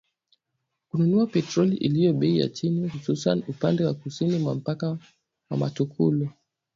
[0.89, 4.97] kununua petroli iliyo bei ya chini hususan upande wa kusini mwa mpaka
[5.49, 6.29] wa Mutukula